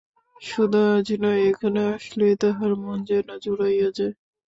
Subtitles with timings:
[0.41, 4.13] শুধু আজ নয়, এখানে আসিলেই তাহার মন যেন জুড়াইয়া যায়।